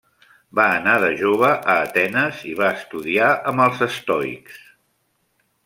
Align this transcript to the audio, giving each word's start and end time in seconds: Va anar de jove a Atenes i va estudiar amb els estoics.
Va 0.59 0.63
anar 0.77 0.95
de 1.03 1.11
jove 1.19 1.51
a 1.73 1.75
Atenes 1.89 2.41
i 2.53 2.55
va 2.63 2.71
estudiar 2.79 3.29
amb 3.53 3.65
els 3.69 3.85
estoics. 3.91 4.59